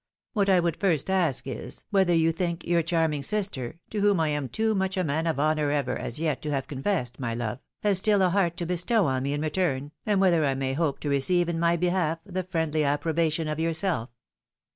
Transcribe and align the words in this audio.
What 0.33 0.49
I 0.49 0.59
would 0.59 0.79
firgt 0.79 1.11
ask 1.11 1.45
is, 1.45 1.85
whether 1.91 2.15
you 2.15 2.31
think 2.31 2.65
your 2.65 2.81
charming 2.81 3.21
sister, 3.21 3.77
to 3.91 4.01
whom 4.01 4.19
I 4.19 4.29
am 4.29 4.49
too 4.49 4.73
much 4.73 4.97
a 4.97 5.03
man 5.03 5.27
of 5.27 5.39
honour 5.39 5.69
ever 5.69 5.95
as 5.95 6.17
yet 6.17 6.41
to 6.41 6.49
have 6.49 6.67
confessed 6.67 7.19
my 7.19 7.35
love, 7.35 7.59
has 7.83 8.01
stiU 8.01 8.19
a 8.19 8.31
heart 8.31 8.57
to 8.57 8.65
bestow 8.65 9.05
on 9.05 9.21
me 9.21 9.33
in 9.33 9.41
return, 9.41 9.91
and 10.03 10.19
whether 10.19 10.43
I 10.43 10.55
may 10.55 10.73
hope 10.73 10.99
to 11.01 11.09
receive 11.09 11.49
in 11.49 11.59
my 11.59 11.77
behalf, 11.77 12.17
the 12.25 12.41
friendly 12.49 12.83
approbation 12.83 13.47
of 13.47 13.59
yourself? 13.59 14.09